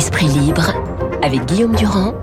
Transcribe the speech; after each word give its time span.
Esprit 0.00 0.28
libre 0.28 0.72
avec 1.22 1.44
Guillaume 1.44 1.76
Durand 1.76 2.14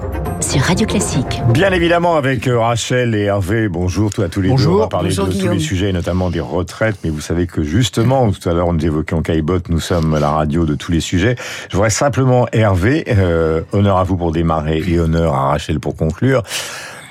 sur 0.41 0.61
Radio 0.61 0.87
Classique. 0.87 1.43
Bien 1.49 1.71
évidemment 1.71 2.15
avec 2.15 2.47
euh, 2.47 2.59
Rachel 2.59 3.13
et 3.13 3.25
Hervé, 3.25 3.69
bonjour 3.69 4.09
à 4.17 4.29
tous 4.29 4.41
les 4.41 4.49
bonjour, 4.49 4.71
deux. 4.71 4.77
On 4.79 4.81
va 4.81 4.87
parler 4.87 5.09
bonjour, 5.09 5.27
de 5.27 5.31
Guillaume. 5.31 5.49
tous 5.49 5.53
les 5.53 5.59
sujets, 5.59 5.91
notamment 5.93 6.31
des 6.31 6.39
retraites, 6.39 6.95
mais 7.03 7.11
vous 7.11 7.21
savez 7.21 7.45
que 7.45 7.61
justement, 7.61 8.31
tout 8.31 8.49
à 8.49 8.53
l'heure 8.53 8.73
nous 8.73 8.83
évoquions 8.83 9.21
Caillebot, 9.21 9.59
nous 9.69 9.79
sommes 9.79 10.17
la 10.17 10.31
radio 10.31 10.65
de 10.65 10.73
tous 10.73 10.91
les 10.91 11.01
sujets. 11.01 11.35
Je 11.69 11.75
voudrais 11.75 11.91
simplement, 11.91 12.47
Hervé, 12.51 13.05
euh, 13.09 13.61
honneur 13.73 13.97
à 13.97 14.03
vous 14.03 14.17
pour 14.17 14.31
démarrer 14.31 14.79
et 14.79 14.99
honneur 14.99 15.35
à 15.35 15.49
Rachel 15.49 15.79
pour 15.79 15.95
conclure. 15.95 16.41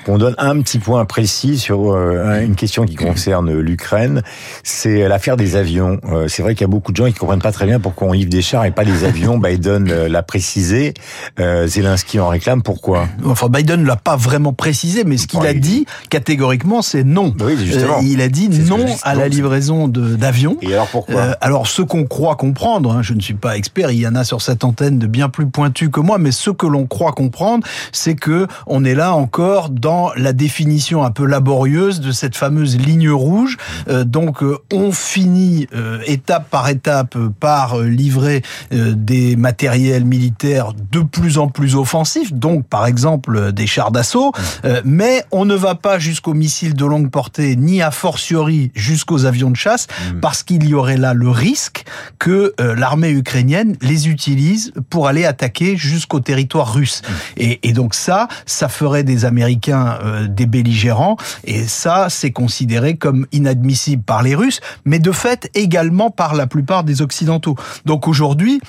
On 0.07 0.17
donne 0.17 0.35
un 0.37 0.61
petit 0.61 0.79
point 0.79 1.03
précis 1.05 1.57
sur 1.57 1.91
euh, 1.91 2.41
une 2.41 2.55
question 2.55 2.85
qui 2.85 2.95
concerne 2.95 3.53
l'Ukraine, 3.59 4.21
c'est 4.63 5.07
l'affaire 5.07 5.35
des 5.37 5.55
avions. 5.55 5.99
Euh, 6.09 6.27
c'est 6.27 6.41
vrai 6.41 6.55
qu'il 6.55 6.61
y 6.61 6.65
a 6.65 6.69
beaucoup 6.69 6.91
de 6.91 6.97
gens 6.97 7.07
qui 7.07 7.13
comprennent 7.13 7.41
pas 7.41 7.51
très 7.51 7.65
bien 7.65 7.79
pourquoi 7.79 8.07
on 8.07 8.11
livre 8.13 8.29
des 8.29 8.41
chars 8.41 8.65
et 8.65 8.71
pas 8.71 8.85
des 8.85 9.03
avions. 9.03 9.37
Biden 9.47 9.89
euh, 9.91 10.07
l'a 10.07 10.23
précisé, 10.23 10.93
Zelensky 11.37 12.19
en 12.19 12.29
réclame. 12.29 12.61
Pourquoi? 12.61 13.07
Enfin, 13.25 13.49
Biden 13.49 13.81
ne 13.81 13.87
l'a 13.87 13.95
pas 13.95 14.15
vraiment 14.15 14.53
précisé, 14.53 15.03
mais 15.03 15.17
ce 15.17 15.27
qu'il 15.27 15.45
a 15.45 15.53
dit 15.53 15.85
catégoriquement, 16.09 16.81
c'est 16.81 17.03
non. 17.03 17.33
Oui, 17.39 17.57
justement. 17.57 17.99
Il 18.01 18.21
a 18.21 18.29
dit 18.29 18.49
non 18.49 18.85
à 19.03 19.15
la 19.15 19.27
livraison 19.27 19.87
d'avions. 19.87 20.57
Et 20.61 20.73
alors 20.73 20.87
pourquoi? 20.87 21.15
Euh, 21.15 21.33
alors, 21.41 21.67
ce 21.67 21.81
qu'on 21.81 22.05
croit 22.05 22.35
comprendre, 22.35 22.91
hein, 22.91 23.01
je 23.01 23.13
ne 23.13 23.19
suis 23.19 23.33
pas 23.33 23.57
expert, 23.57 23.91
il 23.91 23.99
y 23.99 24.07
en 24.07 24.15
a 24.15 24.23
sur 24.23 24.41
cette 24.41 24.63
antenne 24.63 24.99
de 24.99 25.07
bien 25.07 25.29
plus 25.29 25.47
pointus 25.47 25.89
que 25.91 25.99
moi, 25.99 26.17
mais 26.17 26.31
ce 26.31 26.49
que 26.49 26.65
l'on 26.65 26.85
croit 26.85 27.11
comprendre, 27.11 27.65
c'est 27.91 28.15
que 28.15 28.47
on 28.67 28.85
est 28.85 28.95
là 28.95 29.13
encore 29.13 29.69
dans 29.69 29.96
la 30.15 30.33
définition 30.33 31.03
un 31.03 31.11
peu 31.11 31.25
laborieuse 31.25 31.99
de 31.99 32.11
cette 32.11 32.35
fameuse 32.35 32.77
ligne 32.77 33.09
rouge. 33.09 33.57
Euh, 33.87 34.03
donc, 34.03 34.43
euh, 34.43 34.57
on 34.71 34.91
finit 34.91 35.67
euh, 35.73 35.99
étape 36.05 36.49
par 36.49 36.69
étape 36.69 37.15
euh, 37.15 37.29
par 37.39 37.79
euh, 37.79 37.87
livrer 37.87 38.41
euh, 38.73 38.93
des 38.95 39.35
matériels 39.35 40.05
militaires 40.05 40.73
de 40.91 41.01
plus 41.01 41.37
en 41.37 41.47
plus 41.47 41.75
offensifs, 41.75 42.33
donc 42.33 42.65
par 42.67 42.85
exemple 42.85 43.35
euh, 43.35 43.51
des 43.51 43.67
chars 43.67 43.91
d'assaut, 43.91 44.31
euh, 44.65 44.81
mais 44.85 45.23
on 45.31 45.45
ne 45.45 45.55
va 45.55 45.75
pas 45.75 45.99
jusqu'aux 45.99 46.33
missiles 46.33 46.73
de 46.73 46.85
longue 46.85 47.09
portée, 47.09 47.55
ni 47.55 47.81
a 47.81 47.91
fortiori 47.91 48.71
jusqu'aux 48.75 49.25
avions 49.25 49.51
de 49.51 49.55
chasse, 49.55 49.87
parce 50.21 50.43
qu'il 50.43 50.65
y 50.65 50.73
aurait 50.73 50.97
là 50.97 51.13
le 51.13 51.29
risque 51.29 51.85
que 52.19 52.53
l'armée 52.59 53.09
ukrainienne 53.09 53.75
les 53.81 54.09
utilise 54.09 54.71
pour 54.89 55.07
aller 55.07 55.25
attaquer 55.25 55.77
jusqu'au 55.77 56.19
territoire 56.19 56.73
russe. 56.73 57.01
Et, 57.37 57.59
et 57.67 57.73
donc 57.73 57.93
ça, 57.93 58.27
ça 58.45 58.67
ferait 58.69 59.03
des 59.03 59.25
Américains 59.25 59.86
euh, 59.87 60.27
des 60.27 60.45
belligérants, 60.45 61.17
et 61.43 61.67
ça, 61.67 62.07
c'est 62.09 62.31
considéré 62.31 62.97
comme 62.97 63.27
inadmissible 63.31 64.03
par 64.03 64.23
les 64.23 64.35
Russes, 64.35 64.61
mais 64.85 64.99
de 64.99 65.11
fait 65.11 65.49
également 65.53 66.09
par 66.09 66.35
la 66.35 66.47
plupart 66.47 66.83
des 66.83 67.01
Occidentaux. 67.01 67.55
Donc 67.85 68.07
aujourd'hui, 68.07 68.61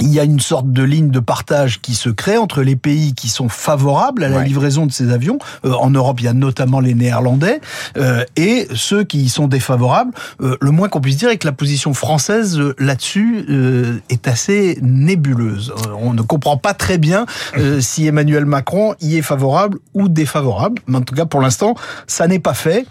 il 0.00 0.08
y 0.08 0.20
a 0.20 0.24
une 0.24 0.40
sorte 0.40 0.70
de 0.72 0.82
ligne 0.82 1.10
de 1.10 1.20
partage 1.20 1.80
qui 1.80 1.94
se 1.94 2.08
crée 2.10 2.36
entre 2.38 2.62
les 2.62 2.76
pays 2.76 3.14
qui 3.14 3.28
sont 3.28 3.48
favorables 3.48 4.24
à 4.24 4.28
la 4.28 4.38
Ouais. 4.38 4.44
livraison 4.44 4.86
de 4.86 4.92
ces 4.92 5.10
avions. 5.10 5.38
Euh, 5.64 5.72
en 5.72 5.90
Europe, 5.90 6.20
il 6.20 6.24
y 6.24 6.28
a 6.28 6.32
notamment 6.32 6.80
les 6.80 6.94
Néerlandais 6.94 7.60
euh, 7.96 8.24
et 8.36 8.68
ceux 8.74 9.02
qui 9.04 9.22
y 9.22 9.28
sont 9.28 9.48
défavorables. 9.48 10.12
Euh, 10.40 10.56
le 10.60 10.70
moins 10.70 10.88
qu'on 10.88 11.00
puisse 11.00 11.16
dire 11.16 11.30
est 11.30 11.38
que 11.38 11.46
la 11.46 11.52
position 11.52 11.94
française 11.94 12.58
euh, 12.58 12.74
là-dessus 12.78 13.44
euh, 13.50 13.98
est 14.08 14.28
assez 14.28 14.78
nébuleuse. 14.82 15.72
Euh, 15.86 15.90
on 16.00 16.14
ne 16.14 16.22
comprend 16.22 16.56
pas 16.56 16.74
très 16.74 16.98
bien 16.98 17.26
euh, 17.56 17.80
si 17.80 18.06
Emmanuel 18.06 18.44
Macron 18.44 18.94
y 19.00 19.16
est 19.16 19.22
favorable 19.22 19.78
ou 19.94 20.08
défavorable. 20.08 20.80
Mais 20.86 20.98
en 20.98 21.02
tout 21.02 21.14
cas, 21.14 21.24
pour 21.26 21.40
l'instant, 21.40 21.74
ça 22.06 22.28
n'est 22.28 22.38
pas 22.38 22.54
fait. 22.54 22.86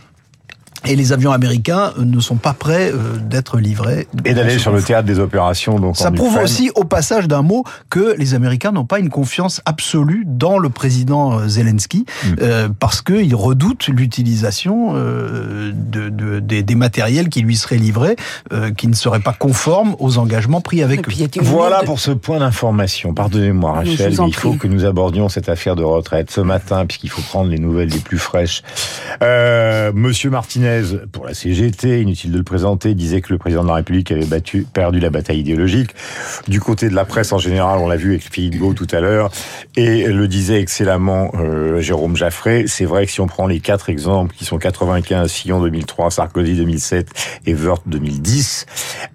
Et 0.87 0.95
les 0.95 1.13
avions 1.13 1.31
américains 1.31 1.91
euh, 1.97 2.03
ne 2.05 2.19
sont 2.19 2.35
pas 2.35 2.53
prêts 2.53 2.91
euh, 2.91 3.17
d'être 3.19 3.59
livrés. 3.59 4.07
Et 4.25 4.33
d'aller 4.33 4.57
sur 4.59 4.71
le 4.71 4.81
théâtre 4.81 5.05
des 5.07 5.19
opérations. 5.19 5.79
Donc 5.79 5.97
Ça 5.97 6.09
en 6.09 6.11
prouve 6.13 6.29
Ukraine. 6.31 6.43
aussi, 6.43 6.71
au 6.75 6.83
passage 6.83 7.27
d'un 7.27 7.41
mot, 7.41 7.63
que 7.89 8.15
les 8.17 8.33
Américains 8.33 8.71
n'ont 8.71 8.85
pas 8.85 8.99
une 8.99 9.09
confiance 9.09 9.61
absolue 9.65 10.23
dans 10.25 10.57
le 10.57 10.69
président 10.69 11.39
euh, 11.39 11.47
Zelensky, 11.47 12.05
Mm. 12.25 12.35
euh, 12.41 12.69
parce 12.79 13.01
qu'ils 13.01 13.35
redoutent 13.35 13.87
l'utilisation 13.87 14.93
euh, 14.95 15.71
de, 15.73 16.09
de- 16.09 16.39
des, 16.39 16.63
des 16.63 16.75
matériels 16.75 17.29
qui 17.29 17.41
lui 17.41 17.55
seraient 17.55 17.77
livrés, 17.77 18.15
euh, 18.53 18.71
qui 18.71 18.87
ne 18.87 18.93
seraient 18.93 19.19
pas 19.19 19.33
conformes 19.33 19.95
aux 19.99 20.17
engagements 20.17 20.61
pris 20.61 20.79
Et 20.79 20.83
avec 20.83 21.01
puis, 21.03 21.23
eux. 21.23 21.27
Voilà 21.41 21.83
pour 21.83 21.99
ce 21.99 22.11
point 22.11 22.39
d'information. 22.39 23.13
Pardonnez-moi, 23.13 23.71
Rachel, 23.73 24.13
mais 24.19 24.27
il 24.27 24.33
faut 24.35 24.49
prie. 24.51 24.57
que 24.59 24.67
nous 24.67 24.85
abordions 24.85 25.29
cette 25.29 25.49
affaire 25.49 25.75
de 25.75 25.83
retraite 25.83 26.31
ce 26.31 26.41
matin, 26.41 26.85
puisqu'il 26.85 27.09
faut 27.09 27.21
prendre 27.21 27.49
les 27.49 27.59
nouvelles 27.59 27.89
les 27.89 27.99
plus 27.99 28.17
fraîches. 28.19 28.61
Euh, 29.23 29.91
Monsieur 29.93 30.29
Martinez, 30.29 30.76
pour 31.11 31.25
la 31.25 31.33
CGT, 31.33 32.01
inutile 32.01 32.31
de 32.31 32.37
le 32.37 32.43
présenter, 32.43 32.93
disait 32.93 33.21
que 33.21 33.31
le 33.31 33.37
président 33.37 33.63
de 33.63 33.67
la 33.67 33.75
République 33.75 34.11
avait 34.11 34.25
battu, 34.25 34.65
perdu 34.71 34.99
la 34.99 35.09
bataille 35.09 35.39
idéologique. 35.39 35.91
Du 36.47 36.59
côté 36.59 36.89
de 36.89 36.95
la 36.95 37.05
presse 37.05 37.31
en 37.31 37.37
général, 37.37 37.79
on 37.79 37.87
l'a 37.87 37.95
vu 37.95 38.11
avec 38.11 38.23
Philippe 38.31 38.59
Gau 38.59 38.73
tout 38.73 38.87
à 38.91 38.99
l'heure, 38.99 39.29
et 39.75 40.07
le 40.07 40.27
disait 40.27 40.59
excellemment 40.59 41.31
euh, 41.35 41.81
Jérôme 41.81 42.15
Jaffré. 42.15 42.65
C'est 42.67 42.85
vrai 42.85 43.05
que 43.05 43.11
si 43.11 43.21
on 43.21 43.27
prend 43.27 43.47
les 43.47 43.59
quatre 43.59 43.89
exemples 43.89 44.35
qui 44.35 44.45
sont 44.45 44.57
95, 44.57 45.31
Fillon 45.31 45.61
2003, 45.61 46.11
Sarkozy 46.11 46.55
2007 46.55 47.09
et 47.45 47.53
Wörth 47.53 47.83
2010, 47.87 48.65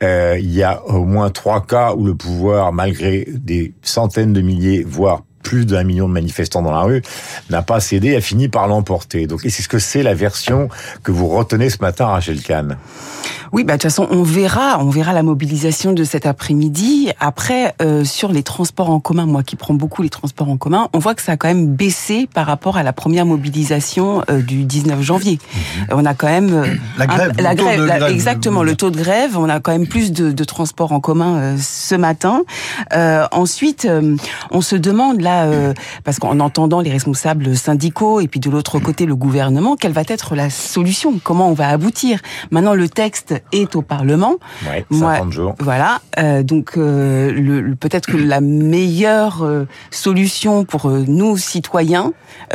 euh, 0.03 0.37
il 0.39 0.53
y 0.53 0.63
a 0.63 0.83
au 0.87 1.05
moins 1.05 1.31
trois 1.31 1.65
cas 1.65 1.95
où 1.95 2.07
le 2.07 2.15
pouvoir, 2.15 2.73
malgré 2.73 3.27
des 3.29 3.75
centaines 3.83 4.33
de 4.33 4.41
milliers, 4.41 4.85
voire 4.87 5.23
plus 5.53 5.67
d'un 5.67 5.85
million 5.85 6.09
de 6.09 6.15
manifestants 6.15 6.63
dans 6.63 6.71
la 6.73 6.81
rue, 6.81 7.03
n'a 7.51 7.61
pas 7.61 7.79
cédé, 7.79 8.17
a 8.17 8.23
fini 8.23 8.49
par 8.49 8.69
l'emporter. 8.69 9.27
Donc, 9.27 9.41
c'est 9.43 9.51
ce 9.51 9.69
que 9.69 9.79
c'est 9.79 10.03
la 10.03 10.15
version 10.15 10.71
que 11.03 11.13
vous 11.13 11.29
retenez 11.29 11.69
ce 11.69 11.77
matin, 11.83 12.07
Rachel 12.07 12.41
Kahn. 12.41 12.79
Oui, 13.53 13.65
bah 13.65 13.75
de 13.75 13.83
toute 13.83 13.91
façon, 13.91 14.09
on 14.11 14.23
verra, 14.23 14.79
on 14.83 14.89
verra 14.89 15.13
la 15.13 15.23
mobilisation 15.23 15.93
de 15.93 16.05
cet 16.05 16.25
après-midi. 16.25 17.11
Après, 17.21 17.75
euh, 17.83 18.03
sur 18.03 18.33
les 18.33 18.43
transports 18.43 18.89
en 18.89 18.99
commun, 18.99 19.27
moi 19.27 19.43
qui 19.43 19.57
prends 19.57 19.75
beaucoup 19.75 20.01
les 20.01 20.09
transports 20.09 20.49
en 20.49 20.57
commun, 20.57 20.89
on 20.95 20.99
voit 20.99 21.15
que 21.15 21.21
ça 21.21 21.33
a 21.33 21.37
quand 21.37 21.49
même 21.49 21.67
baissé 21.67 22.27
par 22.33 22.47
rapport 22.47 22.79
à 22.79 22.83
la 22.83 22.95
première 22.95 23.27
mobilisation 23.27 24.23
euh, 24.31 24.41
du 24.41 24.65
19 24.65 25.03
janvier. 25.03 25.39
Euh, 25.91 25.97
On 25.99 26.07
a 26.07 26.15
quand 26.15 26.29
même 26.29 26.51
euh, 26.55 26.65
La 26.97 27.07
grève, 27.07 27.33
un- 27.39 27.43
la 27.43 27.55
grève, 27.55 27.79
de 27.79 27.85
la- 27.85 27.99
grève. 27.99 28.11
exactement 28.15 28.63
le 28.63 28.75
taux 28.75 28.91
de 28.91 28.97
grève. 28.97 29.37
On 29.37 29.51
a 29.51 29.61
quand 29.61 29.73
même 29.73 29.87
plus 29.87 30.13
de, 30.13 30.33
de 30.33 30.45
transports 30.45 30.93
en 30.93 31.01
commun 31.01 31.57
ce 31.59 31.95
matin. 31.95 32.45
Ensuite, 33.33 33.87
on 34.51 34.61
se 34.63 34.77
demande 34.77 35.21
là, 35.21 35.42
euh, 35.47 35.73
parce 36.05 36.19
qu'en 36.19 36.41
entendant 36.41 36.81
les 36.81 36.91
responsables 36.91 37.57
syndicaux 37.57 38.21
et 38.21 38.29
puis 38.29 38.41
de 38.41 38.51
l'autre 38.51 38.79
côté 38.79 39.07
le 39.07 39.15
gouvernement, 39.17 39.77
quelle 39.77 39.93
va 39.93 40.03
être 40.07 40.35
la 40.35 40.51
solution? 40.51 41.19
Comment 41.23 41.49
on 41.49 41.55
va 41.55 41.69
aboutir? 41.69 42.21
Maintenant, 42.51 42.75
le 42.75 42.89
texte 42.89 43.35
est 43.53 43.75
au 43.77 43.83
Parlement. 43.83 44.35
Ouais, 44.69 44.85
Moi, 44.91 45.15
50 45.17 45.33
jours. 45.33 45.55
Voilà, 45.61 46.01
euh, 46.19 46.43
donc 46.43 46.73
euh, 46.77 47.31
le, 47.33 47.61
le- 47.61 47.75
peut-être 47.77 48.07
que 48.11 48.17
la 48.17 48.41
meilleure 48.41 49.45
solution 49.91 50.65
pour 50.65 50.89
nous 50.89 51.37
citoyens, 51.37 52.13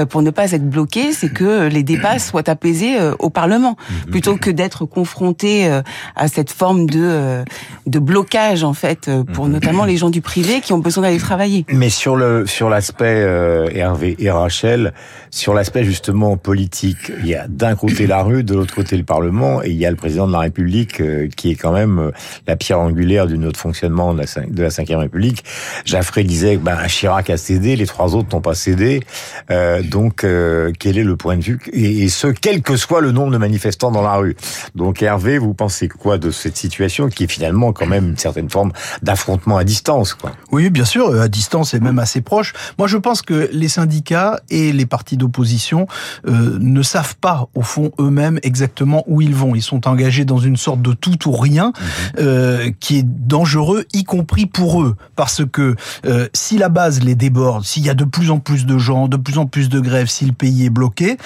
pour 0.09 0.21
ne 0.21 0.31
pas 0.31 0.51
être 0.51 0.67
bloqués, 0.69 1.11
c'est 1.13 1.31
que 1.31 1.67
les 1.67 1.83
débats 1.83 2.19
soient 2.19 2.49
apaisés 2.49 2.97
au 3.19 3.29
Parlement, 3.29 3.75
plutôt 4.09 4.37
que 4.37 4.49
d'être 4.49 4.85
confrontés 4.85 5.69
à 6.15 6.27
cette 6.27 6.51
forme 6.51 6.87
de 6.89 7.43
de 7.85 7.99
blocage 7.99 8.63
en 8.63 8.73
fait 8.73 9.09
pour 9.33 9.47
notamment 9.47 9.85
les 9.85 9.97
gens 9.97 10.09
du 10.09 10.21
privé 10.21 10.61
qui 10.61 10.73
ont 10.73 10.79
besoin 10.79 11.03
d'aller 11.03 11.17
travailler. 11.19 11.65
Mais 11.71 11.89
sur 11.89 12.15
le 12.15 12.45
sur 12.45 12.69
l'aspect 12.77 13.23
euh, 13.25 13.67
Hervé 13.73 14.15
et 14.19 14.29
Rachel, 14.29 14.93
sur 15.31 15.55
l'aspect 15.55 15.83
justement 15.83 16.37
politique, 16.37 17.11
il 17.21 17.27
y 17.27 17.33
a 17.33 17.47
d'un 17.47 17.75
côté 17.75 18.05
la 18.05 18.21
rue, 18.21 18.43
de 18.43 18.53
l'autre 18.53 18.75
côté 18.75 18.95
le 18.97 19.03
Parlement, 19.03 19.63
et 19.63 19.69
il 19.69 19.77
y 19.77 19.85
a 19.87 19.89
le 19.89 19.95
président 19.95 20.27
de 20.27 20.31
la 20.31 20.41
République 20.41 21.01
euh, 21.01 21.27
qui 21.35 21.49
est 21.49 21.55
quand 21.55 21.71
même 21.71 21.97
euh, 21.97 22.11
la 22.45 22.55
pierre 22.55 22.79
angulaire 22.79 23.25
du 23.25 23.39
notre 23.39 23.59
fonctionnement 23.59 24.13
de 24.13 24.19
la, 24.19 24.45
de 24.45 24.61
la 24.61 24.69
Cinquième 24.69 24.99
République. 24.99 25.43
Jaffré 25.85 26.23
disait 26.23 26.57
que 26.57 26.61
ben, 26.61 26.77
Chirac 26.87 27.31
a 27.31 27.37
cédé, 27.37 27.75
les 27.75 27.87
trois 27.87 28.15
autres 28.15 28.29
n'ont 28.35 28.41
pas 28.41 28.53
cédé. 28.53 29.01
Euh, 29.49 29.81
donc 29.81 30.23
euh, 30.23 30.71
quel 30.77 30.99
est 30.99 31.03
le 31.03 31.15
point 31.15 31.37
de 31.37 31.43
vue 31.43 31.59
et, 31.73 32.09
ce 32.09 32.27
quel 32.27 32.61
que 32.61 32.75
soit 32.75 33.01
le 33.01 33.11
nombre 33.11 33.31
de 33.31 33.37
manifestants 33.37 33.91
dans 33.91 34.03
la 34.03 34.15
rue. 34.15 34.35
Donc 34.75 35.01
Hervé, 35.01 35.39
vous 35.39 35.55
pensez 35.55 35.87
quoi 35.87 36.19
de 36.19 36.29
cette 36.29 36.57
situation 36.57 37.09
qui 37.09 37.23
est 37.23 37.31
finalement 37.31 37.73
quand 37.73 37.87
même 37.87 38.09
une 38.09 38.17
certaine 38.17 38.49
forme 38.49 38.71
d'affrontement 39.01 39.57
à 39.57 39.63
distance, 39.63 40.13
quoi? 40.13 40.31
Oui, 40.51 40.69
bien 40.69 40.85
sûr, 40.85 41.19
à 41.19 41.27
distance 41.27 41.73
et 41.73 41.79
même 41.79 41.97
assez 41.97 42.21
proche. 42.21 42.53
Moi, 42.77 42.87
je 42.87 42.97
pense 42.97 43.21
que 43.21 43.49
les 43.51 43.67
syndicats 43.67 44.39
et 44.49 44.71
les 44.71 44.85
partis 44.85 45.17
d'opposition 45.17 45.87
euh, 46.27 46.57
ne 46.59 46.81
savent 46.81 47.15
pas, 47.17 47.47
au 47.55 47.61
fond, 47.61 47.91
eux-mêmes 47.99 48.39
exactement 48.43 49.03
où 49.07 49.21
ils 49.21 49.35
vont. 49.35 49.55
Ils 49.55 49.61
sont 49.61 49.87
engagés 49.87 50.25
dans 50.25 50.39
une 50.39 50.57
sorte 50.57 50.81
de 50.81 50.93
tout 50.93 51.27
ou 51.27 51.31
rien 51.31 51.73
euh, 52.19 52.71
qui 52.79 52.97
est 52.97 53.05
dangereux, 53.05 53.85
y 53.93 54.03
compris 54.03 54.45
pour 54.45 54.81
eux. 54.81 54.95
Parce 55.15 55.43
que 55.45 55.75
euh, 56.05 56.27
si 56.33 56.57
la 56.57 56.69
base 56.69 57.01
les 57.03 57.15
déborde, 57.15 57.63
s'il 57.63 57.85
y 57.85 57.89
a 57.89 57.93
de 57.93 58.05
plus 58.05 58.31
en 58.31 58.39
plus 58.39 58.65
de 58.65 58.77
gens, 58.77 59.07
de 59.07 59.17
plus 59.17 59.37
en 59.37 59.45
plus 59.45 59.69
de 59.69 59.79
grèves, 59.79 60.07
si 60.07 60.25
le 60.25 60.33
pays 60.33 60.65
est 60.65 60.69
bloqué, 60.69 61.17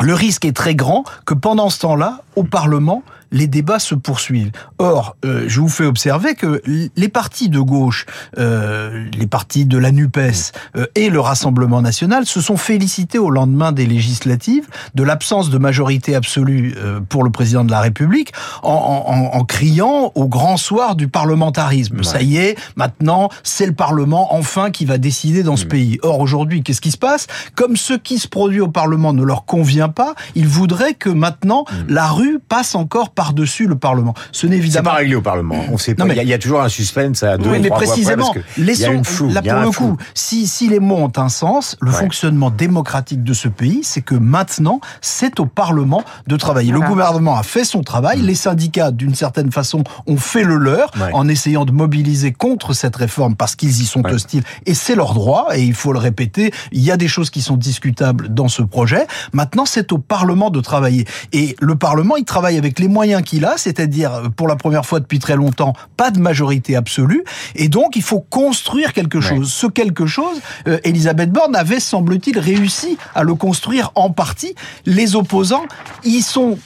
le 0.00 0.14
risque 0.14 0.44
est 0.44 0.52
très 0.52 0.74
grand 0.74 1.04
que 1.24 1.34
pendant 1.34 1.70
ce 1.70 1.80
temps-là, 1.80 2.20
au 2.36 2.44
Parlement, 2.44 3.02
les 3.30 3.46
débats 3.46 3.78
se 3.78 3.94
poursuivent. 3.94 4.52
Or, 4.78 5.16
euh, 5.24 5.44
je 5.46 5.60
vous 5.60 5.68
fais 5.68 5.84
observer 5.84 6.34
que 6.34 6.60
les 6.96 7.08
partis 7.08 7.48
de 7.48 7.60
gauche, 7.60 8.06
euh, 8.38 9.06
les 9.12 9.26
partis 9.26 9.64
de 9.64 9.78
la 9.78 9.92
NUPES 9.92 10.52
euh, 10.76 10.86
et 10.94 11.10
le 11.10 11.20
Rassemblement 11.20 11.82
national 11.82 12.26
se 12.26 12.40
sont 12.40 12.56
félicités 12.56 13.18
au 13.18 13.30
lendemain 13.30 13.72
des 13.72 13.86
législatives 13.86 14.66
de 14.94 15.02
l'absence 15.02 15.50
de 15.50 15.58
majorité 15.58 16.14
absolue 16.14 16.74
euh, 16.78 17.00
pour 17.00 17.22
le 17.24 17.30
président 17.30 17.64
de 17.64 17.70
la 17.70 17.80
République 17.80 18.32
en, 18.62 18.72
en, 19.06 19.38
en 19.38 19.44
criant 19.44 20.12
au 20.14 20.26
grand 20.28 20.56
soir 20.56 20.96
du 20.96 21.08
parlementarisme. 21.08 21.98
Ouais. 21.98 22.04
Ça 22.04 22.22
y 22.22 22.36
est, 22.38 22.56
maintenant, 22.76 23.28
c'est 23.42 23.66
le 23.66 23.74
Parlement 23.74 24.34
enfin 24.34 24.70
qui 24.70 24.84
va 24.84 24.98
décider 24.98 25.42
dans 25.42 25.56
ce 25.56 25.64
Mm. 25.64 25.68
pays. 25.68 25.98
Or, 26.02 26.20
aujourd'hui, 26.20 26.62
qu'est-ce 26.62 26.80
qui 26.80 26.90
se 26.90 26.96
passe? 26.98 27.26
Comme 27.54 27.76
ce 27.76 27.92
qui 27.94 28.18
se 28.18 28.26
produit 28.28 28.60
au 28.60 28.68
Parlement 28.68 29.12
ne 29.12 29.22
leur 29.22 29.44
convient 29.44 29.88
pas, 29.90 30.14
ils 30.34 30.48
voudraient 30.48 30.94
que 30.94 31.10
maintenant, 31.10 31.64
la 31.88 32.08
rue 32.08 32.38
passe 32.38 32.74
encore 32.74 33.10
par-dessus 33.22 33.66
le 33.66 33.74
Parlement. 33.76 34.14
Ce 34.30 34.46
n'est 34.46 34.58
évidemment 34.58 34.90
pas 34.90 34.96
réglé 34.98 35.16
au 35.16 35.20
Parlement. 35.22 35.56
On 35.72 35.76
sait 35.76 35.96
pas. 35.96 36.04
Non, 36.04 36.06
Il 36.06 36.10
mais- 36.10 36.16
y, 36.16 36.20
a- 36.20 36.22
il 36.22 36.28
y 36.28 36.32
a 36.32 36.38
toujours 36.38 36.60
un 36.62 36.68
suspense 36.68 37.24
à 37.24 37.36
deux 37.36 37.50
oui, 37.50 37.58
ou 37.58 37.62
mais 37.62 37.66
trois 37.68 37.78
voix 37.78 37.86
près 37.86 37.94
précisément, 37.94 38.32
parce 38.32 38.38
que 38.38 38.50
il 38.56 38.60
y 38.60 38.62
a 38.62 38.66
laissons, 38.66 38.92
une 38.92 39.04
flou. 39.04 39.28
là 39.32 39.42
pour 39.42 39.52
le 39.54 39.72
flou. 39.72 39.88
coup, 39.88 39.96
si, 40.14 40.46
si 40.46 40.68
les 40.68 40.78
mots 40.78 40.98
ont 40.98 41.12
un 41.16 41.28
sens, 41.28 41.76
le 41.80 41.90
Ouais. 41.90 41.96
fonctionnement 41.98 42.50
démocratique 42.50 43.24
de 43.24 43.32
ce 43.34 43.48
pays, 43.48 43.80
c'est 43.82 44.02
que 44.02 44.14
maintenant, 44.14 44.80
c'est 45.00 45.40
au 45.40 45.46
Parlement 45.46 46.04
de 46.28 46.36
travailler. 46.36 46.70
Le 46.70 46.80
gouvernement 46.80 47.36
a 47.36 47.42
fait 47.42 47.64
son 47.64 47.82
travail, 47.82 48.20
les 48.20 48.36
syndicats, 48.36 48.92
d'une 48.92 49.16
certaine 49.16 49.50
façon, 49.50 49.82
ont 50.06 50.16
fait 50.16 50.44
le 50.44 50.54
leur 50.56 50.92
Mm. 50.96 51.00
Ouais. 51.02 51.10
en 51.12 51.26
essayant 51.28 51.64
de 51.64 51.72
mobiliser 51.72 52.32
contre 52.32 52.72
cette 52.72 52.94
réforme 52.94 53.34
parce 53.34 53.56
qu'ils 53.56 53.82
y 53.82 53.84
sont 53.84 54.02
Ouais. 54.04 54.12
hostiles 54.12 54.44
et 54.64 54.74
c'est 54.74 54.94
leur 54.94 55.12
droit 55.14 55.48
et 55.56 55.62
il 55.64 55.74
faut 55.74 55.92
le 55.92 55.98
répéter, 55.98 56.52
il 56.70 56.82
y 56.82 56.92
a 56.92 56.96
des 56.96 57.08
choses 57.08 57.30
qui 57.30 57.42
sont 57.42 57.56
discutables 57.56 58.28
dans 58.32 58.46
ce 58.48 58.62
projet. 58.62 59.06
Maintenant, 59.32 59.64
c'est 59.66 59.90
au 59.92 59.98
Parlement 59.98 60.50
de 60.50 60.60
travailler 60.60 61.04
et 61.32 61.56
le 61.60 61.74
Parlement, 61.74 62.16
il 62.16 62.24
travaille 62.24 62.58
avec 62.58 62.78
les 62.78 62.86
moyens 62.88 63.07
qu'il 63.22 63.44
a, 63.44 63.56
c'est-à-dire 63.56 64.14
euh, 64.14 64.28
pour 64.28 64.48
la 64.48 64.56
première 64.56 64.86
fois 64.86 65.00
depuis 65.00 65.18
très 65.18 65.36
longtemps, 65.36 65.72
pas 65.96 66.10
de 66.10 66.18
majorité 66.18 66.76
absolue 66.76 67.24
et 67.54 67.68
donc 67.68 67.96
il 67.96 68.02
faut 68.02 68.20
construire 68.20 68.92
quelque 68.92 69.20
chose. 69.20 69.38
Ouais. 69.38 69.46
Ce 69.46 69.66
quelque 69.66 70.06
chose, 70.06 70.40
euh, 70.66 70.78
Elisabeth 70.84 71.30
Borne 71.30 71.56
avait, 71.56 71.80
semble-t-il, 71.80 72.38
réussi 72.38 72.98
à 73.14 73.22
le 73.22 73.34
construire 73.34 73.90
en 73.94 74.10
partie. 74.10 74.54
Les 74.86 75.16
opposants, 75.16 75.66
ils 76.04 76.22
sont 76.22 76.58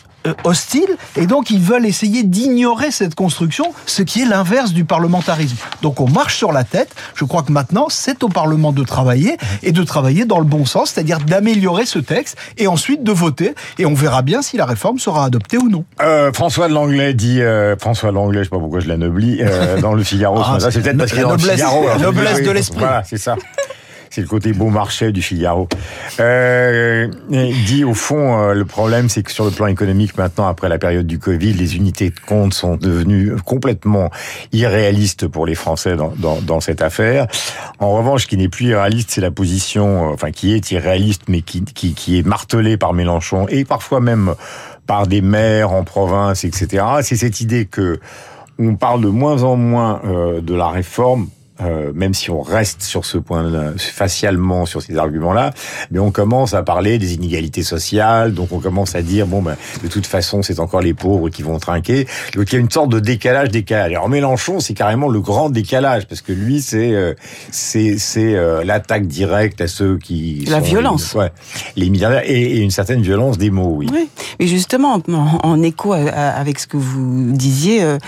hostiles 0.44 0.96
et 1.16 1.26
donc 1.26 1.50
ils 1.50 1.60
veulent 1.60 1.86
essayer 1.86 2.22
d'ignorer 2.22 2.90
cette 2.90 3.14
construction, 3.14 3.72
ce 3.86 4.02
qui 4.02 4.22
est 4.22 4.26
l'inverse 4.26 4.72
du 4.72 4.84
parlementarisme. 4.84 5.56
Donc 5.82 6.00
on 6.00 6.08
marche 6.08 6.36
sur 6.36 6.52
la 6.52 6.64
tête. 6.64 6.94
Je 7.14 7.24
crois 7.24 7.42
que 7.42 7.52
maintenant 7.52 7.86
c'est 7.90 8.22
au 8.22 8.28
Parlement 8.28 8.72
de 8.72 8.84
travailler 8.84 9.36
et 9.62 9.72
de 9.72 9.82
travailler 9.82 10.24
dans 10.24 10.38
le 10.38 10.44
bon 10.44 10.64
sens, 10.64 10.90
c'est-à-dire 10.90 11.18
d'améliorer 11.18 11.86
ce 11.86 11.98
texte 11.98 12.36
et 12.58 12.66
ensuite 12.66 13.02
de 13.04 13.12
voter 13.12 13.54
et 13.78 13.86
on 13.86 13.94
verra 13.94 14.22
bien 14.22 14.42
si 14.42 14.56
la 14.56 14.64
réforme 14.66 14.98
sera 14.98 15.24
adoptée 15.24 15.58
ou 15.58 15.68
non. 15.68 15.84
Euh, 16.02 16.32
François 16.32 16.68
de 16.68 16.74
Langlais 16.74 17.14
dit 17.14 17.40
euh, 17.40 17.76
François 17.76 18.10
de 18.10 18.14
Langlais, 18.14 18.40
je 18.40 18.44
sais 18.44 18.50
pas 18.50 18.58
pourquoi 18.58 18.80
je 18.80 18.88
l'anoblis 18.88 19.38
euh, 19.40 19.80
dans 19.80 19.92
le 19.94 20.02
Figaro. 20.02 20.38
Ah, 20.44 20.58
c'est 20.60 20.80
peut-être 20.82 20.96
parce 20.98 21.10
qu'il 21.10 21.20
est 21.20 21.22
dans 21.22 21.30
le 21.30 21.36
noblesse- 21.36 21.54
Figaro. 21.56 21.86
la 21.88 21.98
noblesse 21.98 22.42
de 22.42 22.50
l'esprit. 22.50 22.78
Voilà, 22.80 23.02
c'est 23.04 23.18
ça. 23.18 23.36
C'est 24.14 24.20
le 24.20 24.26
côté 24.26 24.52
beau 24.52 24.68
marché 24.68 25.10
du 25.10 25.22
Figaro. 25.22 25.70
Euh, 26.20 27.08
dit 27.30 27.82
au 27.82 27.94
fond, 27.94 28.42
euh, 28.42 28.52
le 28.52 28.66
problème, 28.66 29.08
c'est 29.08 29.22
que 29.22 29.32
sur 29.32 29.46
le 29.46 29.50
plan 29.50 29.68
économique, 29.68 30.18
maintenant, 30.18 30.48
après 30.48 30.68
la 30.68 30.76
période 30.76 31.06
du 31.06 31.18
Covid, 31.18 31.54
les 31.54 31.76
unités 31.76 32.10
de 32.10 32.20
compte 32.20 32.52
sont 32.52 32.76
devenues 32.76 33.32
complètement 33.46 34.10
irréalistes 34.52 35.26
pour 35.26 35.46
les 35.46 35.54
Français 35.54 35.96
dans, 35.96 36.12
dans, 36.18 36.42
dans 36.42 36.60
cette 36.60 36.82
affaire. 36.82 37.26
En 37.78 37.92
revanche, 37.92 38.24
ce 38.24 38.26
qui 38.26 38.36
n'est 38.36 38.50
plus 38.50 38.66
irréaliste, 38.66 39.12
c'est 39.12 39.22
la 39.22 39.30
position, 39.30 40.10
euh, 40.10 40.12
enfin, 40.12 40.30
qui 40.30 40.52
est 40.52 40.70
irréaliste, 40.72 41.22
mais 41.28 41.40
qui, 41.40 41.64
qui, 41.64 41.94
qui 41.94 42.18
est 42.18 42.26
martelée 42.26 42.76
par 42.76 42.92
Mélenchon 42.92 43.46
et 43.48 43.64
parfois 43.64 44.00
même 44.00 44.34
par 44.86 45.06
des 45.06 45.22
maires 45.22 45.72
en 45.72 45.84
province, 45.84 46.44
etc. 46.44 46.84
C'est 47.00 47.16
cette 47.16 47.40
idée 47.40 47.64
que 47.64 47.98
on 48.58 48.76
parle 48.76 49.00
de 49.00 49.08
moins 49.08 49.42
en 49.42 49.56
moins 49.56 50.02
euh, 50.04 50.42
de 50.42 50.54
la 50.54 50.68
réforme. 50.68 51.28
Euh, 51.60 51.92
même 51.94 52.14
si 52.14 52.30
on 52.30 52.40
reste 52.40 52.82
sur 52.82 53.04
ce 53.04 53.18
point 53.18 53.74
facialement 53.76 54.66
sur 54.66 54.80
ces 54.82 54.96
arguments-là, 54.96 55.50
mais 55.90 55.98
on 55.98 56.10
commence 56.10 56.54
à 56.54 56.62
parler 56.62 56.98
des 56.98 57.14
inégalités 57.14 57.62
sociales, 57.62 58.32
donc 58.32 58.52
on 58.52 58.58
commence 58.58 58.94
à 58.94 59.02
dire 59.02 59.26
bon 59.26 59.42
ben 59.42 59.56
de 59.82 59.88
toute 59.88 60.06
façon 60.06 60.42
c'est 60.42 60.60
encore 60.60 60.80
les 60.80 60.94
pauvres 60.94 61.28
qui 61.28 61.42
vont 61.42 61.58
trinquer. 61.58 62.06
Donc 62.34 62.50
il 62.50 62.54
y 62.54 62.56
a 62.56 62.60
une 62.60 62.70
sorte 62.70 62.90
de 62.90 63.00
décalage, 63.00 63.50
décalage. 63.50 63.92
Alors 63.92 64.08
Mélenchon 64.08 64.60
c'est 64.60 64.74
carrément 64.74 65.08
le 65.08 65.20
grand 65.20 65.50
décalage 65.50 66.06
parce 66.06 66.20
que 66.22 66.32
lui 66.32 66.62
c'est 66.62 66.94
euh, 66.94 67.14
c'est 67.50 67.96
c'est 67.98 68.34
euh, 68.34 68.64
l'attaque 68.64 69.06
directe 69.06 69.60
à 69.60 69.68
ceux 69.68 69.98
qui 69.98 70.44
La 70.48 70.58
sont 70.58 70.64
violence. 70.64 71.14
les, 71.14 71.20
ouais, 71.20 71.32
les 71.76 71.90
milliardaires 71.90 72.22
et, 72.24 72.40
et 72.42 72.58
une 72.60 72.70
certaine 72.70 73.02
violence 73.02 73.38
des 73.38 73.50
mots, 73.50 73.74
oui. 73.76 73.88
Oui, 73.92 74.08
mais 74.40 74.46
justement, 74.46 75.00
en, 75.08 75.40
en 75.42 75.62
écho 75.62 75.92
à- 75.92 75.98
à- 75.98 76.30
avec 76.30 76.58
ce 76.58 76.66
que 76.66 76.76
vous 76.76 77.32
disiez, 77.32 77.82
euh, 77.82 77.98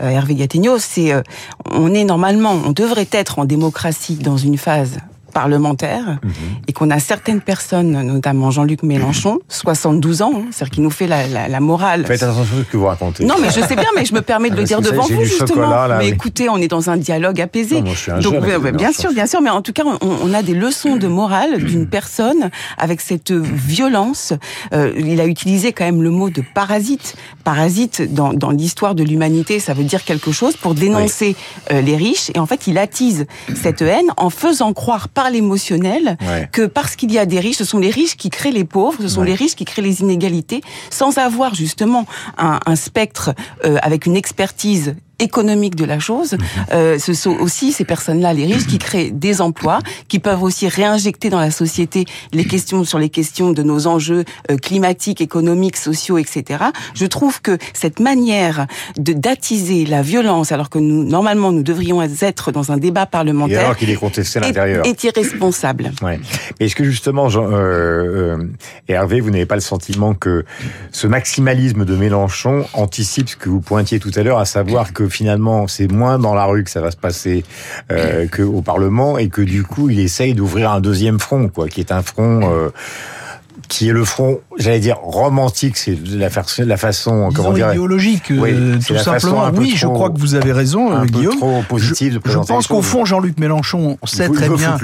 euh, 0.00 0.08
Hervé 0.08 0.34
Gattegno, 0.36 0.78
c'est 0.78 1.12
euh, 1.12 1.22
on 1.70 1.92
est 1.94 2.04
normalement, 2.04 2.52
on 2.66 2.72
devrait 2.72 3.03
être 3.12 3.38
en 3.38 3.44
démocratie 3.44 4.16
dans 4.16 4.36
une 4.36 4.58
phase 4.58 4.98
parlementaire 5.34 6.18
Mhm. 6.22 6.32
et 6.68 6.72
qu'on 6.72 6.90
a 6.90 6.98
certaines 6.98 7.40
personnes, 7.42 8.00
notamment 8.02 8.50
Jean-Luc 8.50 8.82
Mélenchon, 8.82 9.40
72 9.48 10.22
ans, 10.22 10.32
hein, 10.36 10.44
c'est-à-dire 10.50 10.70
qui 10.76 10.80
nous 10.80 10.90
fait 10.90 11.06
la, 11.06 11.26
la, 11.26 11.48
la 11.48 11.60
morale. 11.60 12.06
Faites 12.06 12.22
attention 12.22 12.42
à 12.42 12.64
ce 12.64 12.70
que 12.70 12.76
vous 12.76 12.86
racontez. 12.86 13.24
Non, 13.26 13.34
mais 13.40 13.48
je 13.48 13.60
sais 13.60 13.76
bien, 13.76 13.88
mais 13.96 14.04
je 14.06 14.14
me 14.14 14.22
permets 14.22 14.48
de 14.50 14.54
le 14.54 14.62
Parce 14.62 14.68
dire 14.68 14.80
devant 14.80 15.02
vous, 15.06 15.24
justement. 15.24 15.46
chocolat, 15.48 15.88
là, 15.88 15.98
mais 15.98 16.04
oui. 16.06 16.10
écoutez, 16.12 16.48
on 16.48 16.56
est 16.58 16.68
dans 16.68 16.88
un 16.88 16.96
dialogue 16.96 17.40
apaisé. 17.40 17.82
Non, 17.82 17.92
Donc, 18.22 18.42
ouais, 18.44 18.56
ouais, 18.56 18.72
bien 18.72 18.92
sûr, 18.92 19.12
bien 19.12 19.26
sûr, 19.26 19.42
mais 19.42 19.50
en 19.50 19.60
tout 19.62 19.72
cas, 19.72 19.82
on, 19.84 19.98
on 20.22 20.32
a 20.32 20.42
des 20.42 20.54
leçons 20.54 20.96
de 20.96 21.06
morale 21.08 21.62
d'une 21.62 21.86
personne 21.88 22.50
avec 22.78 23.00
cette 23.00 23.32
violence. 23.32 24.32
Euh, 24.72 24.92
il 24.96 25.20
a 25.20 25.26
utilisé 25.26 25.72
quand 25.72 25.84
même 25.84 26.02
le 26.02 26.10
mot 26.10 26.30
de 26.30 26.42
parasite. 26.54 27.16
Parasite, 27.44 28.14
dans, 28.14 28.32
dans 28.32 28.50
l'histoire 28.50 28.94
de 28.94 29.02
l'humanité, 29.02 29.58
ça 29.60 29.74
veut 29.74 29.84
dire 29.84 30.04
quelque 30.04 30.32
chose 30.32 30.56
pour 30.56 30.74
dénoncer 30.74 31.36
euh, 31.72 31.80
les 31.80 31.96
riches. 31.96 32.30
Et 32.34 32.38
en 32.38 32.46
fait, 32.46 32.66
il 32.66 32.78
attise 32.78 33.26
cette 33.54 33.82
haine 33.82 34.10
en 34.16 34.30
faisant 34.30 34.72
croire 34.72 35.08
par 35.08 35.23
l'émotionnel 35.30 36.16
Ouais. 36.20 36.48
que 36.52 36.66
parce 36.66 36.96
qu'il 36.96 37.12
y 37.12 37.18
a 37.18 37.26
des 37.26 37.40
riches, 37.40 37.56
ce 37.56 37.64
sont 37.64 37.78
les 37.78 37.90
riches 37.90 38.16
qui 38.16 38.30
créent 38.30 38.50
les 38.52 38.64
pauvres, 38.64 38.98
ce 39.00 39.08
sont 39.08 39.20
Ouais. 39.20 39.26
les 39.28 39.34
riches 39.34 39.54
qui 39.54 39.64
créent 39.64 39.82
les 39.82 40.00
inégalités, 40.00 40.60
sans 40.90 41.18
avoir 41.18 41.54
justement 41.54 42.06
un, 42.38 42.60
un 42.66 42.76
spectre 42.76 43.34
euh, 43.64 43.76
avec 43.82 44.06
une 44.06 44.16
expertise 44.16 44.94
économique 45.18 45.76
de 45.76 45.84
la 45.84 45.98
chose. 45.98 46.32
Mhm. 46.32 46.38
Euh, 46.72 46.98
ce 46.98 47.14
sont 47.14 47.36
aussi 47.38 47.72
ces 47.72 47.84
personnes-là, 47.84 48.32
les 48.32 48.46
riches, 48.46 48.66
qui 48.66 48.78
créent 48.78 49.10
des 49.10 49.40
emplois, 49.40 49.78
qui 50.08 50.18
peuvent 50.18 50.42
aussi 50.42 50.68
réinjecter 50.68 51.30
dans 51.30 51.40
la 51.40 51.50
société 51.50 52.04
les 52.32 52.44
questions 52.44 52.84
sur 52.84 52.98
les 52.98 53.08
questions 53.08 53.52
de 53.52 53.62
nos 53.62 53.86
enjeux 53.86 54.24
euh, 54.50 54.56
climatiques, 54.56 55.20
économiques, 55.20 55.76
sociaux, 55.76 56.18
etc. 56.18 56.64
Je 56.94 57.06
trouve 57.06 57.40
que 57.40 57.58
cette 57.72 58.00
manière 58.00 58.66
de 58.98 59.12
d'attiser 59.12 59.86
la 59.86 60.02
violence, 60.02 60.52
alors 60.52 60.70
que 60.70 60.78
nous 60.78 61.04
normalement 61.04 61.52
nous 61.52 61.62
devrions 61.62 62.02
être 62.02 62.52
dans 62.52 62.72
un 62.72 62.76
débat 62.76 63.04
Et 63.04 63.10
parlementaire, 63.10 63.60
alors 63.60 63.76
qu'il 63.76 63.90
est 63.90 63.96
contesté 63.96 64.38
à 64.38 64.42
l'intérieur. 64.42 64.84
est 64.86 65.04
irresponsable. 65.04 65.92
Ouais. 66.02 66.20
Est-ce 66.60 66.74
que 66.74 66.84
justement, 66.84 67.28
Jean, 67.28 67.44
euh, 67.50 67.54
euh, 67.54 68.38
Hervé, 68.88 69.20
vous 69.20 69.30
n'avez 69.30 69.46
pas 69.46 69.54
le 69.54 69.60
sentiment 69.60 70.14
que 70.14 70.44
ce 70.90 71.06
maximalisme 71.06 71.84
de 71.84 71.96
Mélenchon 71.96 72.66
anticipe 72.72 73.28
ce 73.28 73.36
que 73.36 73.48
vous 73.48 73.60
pointiez 73.60 73.98
tout 73.98 74.10
à 74.14 74.22
l'heure, 74.22 74.38
à 74.38 74.44
savoir 74.44 74.92
que 74.92 75.03
finalement 75.08 75.66
c'est 75.68 75.90
moins 75.90 76.18
dans 76.18 76.34
la 76.34 76.44
rue 76.44 76.64
que 76.64 76.70
ça 76.70 76.80
va 76.80 76.90
se 76.90 76.96
passer 76.96 77.44
euh, 77.90 78.26
qu'au 78.28 78.62
Parlement 78.62 79.18
et 79.18 79.28
que 79.28 79.42
du 79.42 79.62
coup 79.62 79.90
il 79.90 80.00
essaye 80.00 80.34
d'ouvrir 80.34 80.70
un 80.70 80.80
deuxième 80.80 81.18
front, 81.18 81.48
quoi, 81.48 81.68
qui 81.68 81.80
est 81.80 81.92
un 81.92 82.02
front. 82.02 82.40
Euh, 82.52 82.70
qui 83.68 83.88
est 83.88 83.92
le 83.92 84.04
front, 84.04 84.40
j'allais 84.58 84.80
dire 84.80 84.98
romantique, 84.98 85.76
c'est 85.76 85.96
la, 86.08 86.28
la 86.58 86.76
façon, 86.76 87.30
comment 87.34 87.52
dire, 87.52 87.70
idéologique, 87.70 88.30
euh, 88.30 88.40
Oui, 88.40 88.84
tout 88.86 88.96
simplement. 88.98 89.50
Oui, 89.54 89.72
je 89.76 89.86
crois 89.86 90.10
que 90.10 90.18
vous 90.18 90.34
avez 90.34 90.52
raison, 90.52 90.90
un 90.92 91.02
euh, 91.02 91.06
peu 91.06 91.06
Guillaume. 91.18 91.36
trop 91.36 91.62
positive 91.68 92.08
de 92.10 92.14
Je 92.14 92.18
présenter 92.20 92.52
pense 92.52 92.66
qu'au 92.66 92.82
fond, 92.82 93.04
Jean-Luc 93.04 93.38
Mélenchon 93.38 93.98
sait 94.04 94.28
très 94.28 94.48
bien 94.48 94.76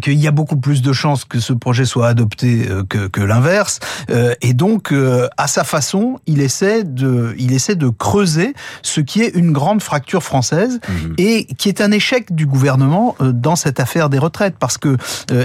qu'il 0.00 0.14
y 0.14 0.26
a 0.26 0.30
beaucoup 0.30 0.56
plus 0.56 0.82
de 0.82 0.92
chances 0.92 1.24
que 1.24 1.40
ce 1.40 1.52
projet 1.52 1.84
soit 1.84 2.08
adopté 2.08 2.66
euh, 2.68 2.82
que, 2.88 3.06
que 3.08 3.20
l'inverse. 3.20 3.80
Euh, 4.10 4.34
et 4.40 4.54
donc, 4.54 4.92
euh, 4.92 5.28
à 5.36 5.46
sa 5.46 5.64
façon, 5.64 6.18
il 6.26 6.40
essaie 6.40 6.84
de, 6.84 7.34
il 7.38 7.52
essaie 7.52 7.74
de 7.76 7.88
creuser 7.88 8.54
ce 8.82 9.00
qui 9.00 9.22
est 9.22 9.34
une 9.34 9.52
grande 9.52 9.82
fracture 9.82 10.22
française 10.22 10.80
Mhm. 10.88 11.14
et 11.18 11.44
qui 11.58 11.68
est 11.68 11.80
un 11.80 11.90
échec 11.90 12.34
du 12.34 12.46
gouvernement 12.46 13.16
dans 13.20 13.56
cette 13.56 13.80
affaire 13.80 14.08
des 14.08 14.18
retraites, 14.18 14.54
parce 14.58 14.78
que 14.78 14.96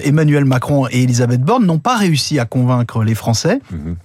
Emmanuel 0.03 0.45
Macron 0.45 0.87
et 0.89 1.03
Elisabeth 1.03 1.41
Borne 1.41 1.65
n'ont 1.65 1.79
pas 1.79 1.97
réussi 1.97 2.39
à 2.39 2.45
convaincre 2.51 3.03
les 3.03 3.15
Français 3.15 3.59
Mhm. 3.71 3.95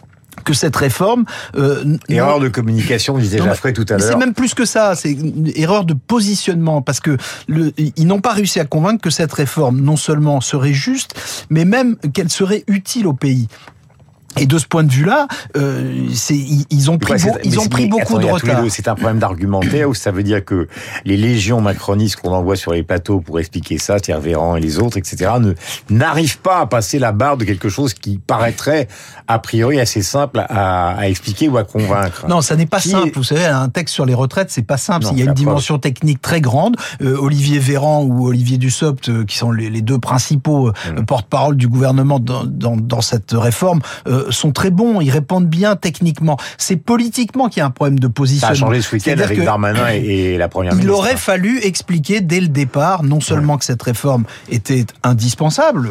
que 0.45 0.53
cette 0.55 0.77
réforme 0.77 1.25
euh, 1.57 1.97
Erreur 2.11 2.41
de 2.41 2.49
communication, 2.49 3.17
disait 3.19 3.39
Jaffray 3.39 3.73
tout 3.73 3.87
à 3.89 3.95
mais 3.97 4.03
c'est 4.03 4.11
l'heure. 4.11 4.19
même 4.19 4.35
plus 4.35 4.53
que 4.55 4.65
ça, 4.67 4.95
c'est 4.95 5.13
une 5.13 5.51
erreur 5.57 5.85
de 5.85 5.95
positionnement 5.95 6.83
parce 6.83 7.01
que 7.01 7.17
le, 7.49 7.73
ils 7.79 8.07
n'ont 8.07 8.21
pas 8.21 8.33
réussi 8.35 8.61
à 8.61 8.65
convaincre 8.67 9.01
que 9.03 9.11
cette 9.11 9.33
réforme 9.33 9.81
non 9.81 9.97
seulement 9.97 10.41
serait 10.43 10.75
juste, 10.75 11.15
mais 11.51 11.65
même 11.65 11.97
qu'elle 12.15 12.31
serait 12.31 12.65
utile 12.69 13.07
au 13.07 13.15
pays. 13.15 13.49
Et 14.39 14.47
de 14.47 14.59
ce 14.59 14.67
point 14.67 14.85
de 14.85 14.93
vue-là, 14.93 15.29
euh, 15.57 16.09
ils, 16.71 16.91
ont 16.91 16.99
pris, 16.99 17.23
ils 17.45 17.59
ont 17.59 17.69
pris 17.69 17.87
beaucoup 17.87 18.19
de 18.19 18.27
retard. 18.27 18.63
C'est 18.69 18.89
un 18.89 18.95
problème 18.95 19.19
d'argumentaire 19.19 19.89
où 19.89 19.95
ça 19.95 20.11
veut 20.11 20.23
dire 20.23 20.45
que 20.45 20.69
les 21.05 21.17
légions 21.17 21.61
macronistes 21.61 22.17
qu'on 22.17 22.33
envoie 22.33 22.57
sur 22.57 22.73
les 22.73 22.83
plateaux 22.83 23.21
pour 23.21 23.39
expliquer 23.39 23.79
ça, 23.79 24.01
Thierry 24.01 24.23
Véran 24.23 24.57
et 24.57 24.61
les 24.61 24.79
autres, 24.79 24.97
etc., 24.97 25.33
ne 25.41 25.55
n'arrivent 25.91 26.39
pas 26.39 26.61
à 26.61 26.67
passer 26.67 26.99
la 26.99 27.13
barre 27.13 27.37
de 27.37 27.45
quelque 27.45 27.69
chose 27.69 27.95
qui 27.95 28.19
paraîtrait 28.19 28.89
a 29.29 29.39
priori 29.39 29.81
assez 29.81 30.03
simple 30.03 30.45
à, 30.49 30.97
à 30.97 31.09
expliquer 31.09 31.49
ou 31.49 31.57
à 31.57 31.65
convaincre. 31.65 32.27
Non, 32.29 32.41
ça 32.41 32.57
n'est 32.57 32.67
pas 32.67 32.81
simple. 32.81 33.13
Vous 33.15 33.25
savez, 33.25 33.45
un 33.45 33.69
texte 33.69 33.95
sur 33.95 34.07
les 34.07 34.15
retraites, 34.15 34.51
c'est 34.51 34.63
pas 34.63 34.77
simple. 34.77 35.07
Il 35.13 35.19
y 35.19 35.23
a 35.23 35.27
une 35.27 35.35
dimension 35.35 35.79
technique 35.79 36.21
très 36.21 36.41
grande. 36.41 36.77
Euh, 37.03 37.17
Olivier 37.19 37.59
Véran 37.59 38.03
ou 38.03 38.29
Olivier 38.29 38.59
Dussopt, 38.59 39.09
euh, 39.09 39.25
qui 39.25 39.37
sont 39.37 39.51
les, 39.51 39.71
les 39.71 39.83
deux 39.83 39.99
principaux 39.99 40.69
euh, 40.69 40.73
mm. 41.01 41.05
porte-parole 41.07 41.57
du 41.57 41.69
gouvernement 41.69 42.21
dans, 42.21 42.45
dans, 42.45 42.77
dans 42.77 43.01
cette 43.01 43.33
réforme, 43.33 43.81
sont 44.31 44.53
très 44.53 44.71
bons, 44.71 45.01
ils 45.01 45.11
répondent 45.11 45.47
bien 45.47 45.77
techniquement. 45.77 46.37
C'est 46.59 46.77
politiquement 46.77 47.49
qu'il 47.49 47.61
y 47.61 47.63
a 47.63 47.67
un 47.67 47.71
problème 47.71 47.99
de 47.99 48.09
position. 48.09 48.47
Ça 48.47 48.53
a 48.53 48.55
changé 48.55 48.83
ce 48.83 48.95
week-end 48.95 49.17
avec 49.19 49.43
Darmanin 49.43 49.89
et, 49.89 50.37
la 50.39 50.49
première 50.49 50.73
ministre. 50.73 50.91
Il 50.91 50.95
aurait 50.95 51.17
fallu 51.17 51.61
expliquer 51.63 52.21
dès 52.21 52.41
le 52.41 52.49
départ, 52.49 53.03
non 53.03 53.21
seulement 53.21 53.59
que 53.59 53.65
cette 53.65 53.83
réforme 53.83 54.25
était 54.51 54.87
indispensable, 55.03 55.89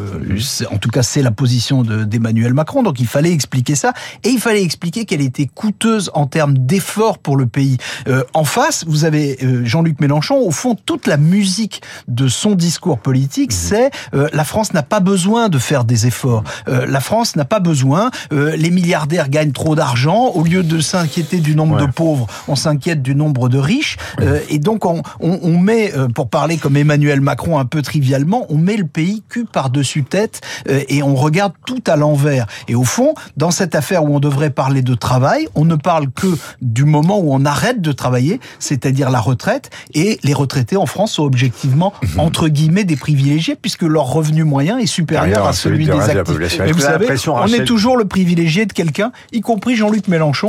en 0.72 0.78
tout 0.78 0.90
cas 0.90 1.04
c'est 1.04 1.22
la 1.22 1.32
position 1.32 1.84
d'Emmanuel 1.84 2.54
Macron, 2.54 2.84
donc 2.84 3.00
il 3.00 3.08
fallait 3.08 3.32
expliquer 3.32 3.76
ça, 3.76 3.94
et 4.24 4.30
il 4.30 4.40
fallait 4.40 4.64
expliquer 4.64 5.06
qu'elle 5.06 5.22
était 5.22 5.48
coûteuse 5.48 6.12
en 6.14 6.28
termes 6.28 6.58
d'efforts 6.58 7.18
pour 7.18 7.38
le 7.38 7.46
pays. 7.46 7.78
Euh, 8.08 8.24
en 8.34 8.44
face, 8.44 8.86
vous 8.88 9.06
avez 9.06 9.38
euh, 9.44 9.66
Jean-Luc 9.66 10.00
Mélenchon, 10.00 10.38
au 10.38 10.52
fond, 10.52 10.76
toute 10.76 11.08
la 11.08 11.18
musique 11.18 11.82
de 12.08 12.28
son 12.28 12.56
discours 12.56 13.00
politique, 13.00 13.52
mmh. 13.52 13.56
c'est 13.56 13.92
euh, 14.14 14.28
la 14.34 14.44
France 14.44 14.74
n'a 14.74 14.84
pas 14.84 15.00
besoin 15.00 15.50
de 15.50 15.58
faire 15.58 15.84
des 15.84 16.08
efforts. 16.08 16.44
la 16.68 17.00
France 17.00 17.36
n'a 17.36 17.46
pas 17.46 17.60
besoin, 17.60 18.10
les 18.32 18.72
milliardaires 18.72 19.30
gagnent 19.30 19.52
trop 19.52 19.76
d'argent. 19.76 20.32
Au 20.34 20.44
lieu 20.44 20.64
de 20.64 20.80
s'inquiéter 20.80 21.40
du 21.40 21.56
nombre 21.56 21.78
de 21.78 21.92
pauvres, 21.92 22.28
on 22.48 22.56
s'inquiète 22.56 23.02
du 23.02 23.16
nombre 23.16 23.50
de 23.50 23.58
riches. 23.58 23.98
Euh, 24.22 24.40
et 24.50 24.60
donc, 24.60 24.86
on, 24.86 25.02
on, 25.20 25.40
on, 25.42 25.58
met, 25.58 25.94
euh, 25.96 26.08
pour 26.08 26.30
parler 26.30 26.58
comme 26.58 26.78
Emmanuel 26.78 27.22
Macron 27.22 27.60
un 27.60 27.66
peu 27.66 27.82
trivialement, 27.82 28.46
on 28.50 28.58
met 28.58 28.78
le 28.78 28.86
pays 28.86 29.24
cul 29.30 29.46
par-dessus 29.46 30.04
tête 30.04 30.42
euh, 30.70 30.82
et 30.88 31.04
on 31.04 31.16
regarde 31.16 31.54
tout 31.66 31.84
à 31.88 31.96
l'envers. 31.96 32.48
Et 32.68 32.76
au 32.76 32.84
fond, 32.84 33.14
dans 33.38 33.52
cette 33.52 33.76
affaire 33.76 34.04
où 34.04 34.16
on 34.16 34.20
devrait 34.20 34.50
parler 34.50 34.82
de 34.82 34.96
travail, 34.96 35.48
on 35.56 35.66
ne 35.66 35.76
parle 35.76 36.10
que 36.12 36.28
du 36.62 36.86
moment 36.86 37.20
où 37.20 37.34
on 37.34 37.46
arrête 37.46 37.82
de 37.82 37.92
travailler, 37.92 38.40
c'est-à-dire 38.60 39.10
la 39.10 39.20
retraite. 39.20 39.70
Et 39.94 40.20
les 40.24 40.34
retraités 40.34 40.78
en 40.78 40.86
France 40.86 41.14
sont 41.14 41.24
objectivement, 41.24 41.94
mhm. 42.02 42.20
entre 42.20 42.48
guillemets, 42.48 42.84
des 42.84 42.96
privilégiés 42.96 43.56
puisque 43.56 43.84
leur 43.84 44.06
revenu 44.06 44.44
moyen 44.44 44.78
est 44.78 44.86
supérieur 44.86 45.48
à 45.48 45.54
celui 45.54 45.86
des 45.86 45.92
actifs. 45.92 46.60
Et 46.66 46.72
vous 46.72 46.80
savez, 46.80 47.08
on 47.28 47.48
est 47.48 47.66
toujours 47.66 47.98
le 47.98 48.06
privilégié 48.16 48.66
de 48.66 48.72
quelqu'un, 48.72 49.12
y 49.34 49.42
compris 49.42 49.76
Jean-Luc 49.76 50.08
Mélenchon, 50.08 50.48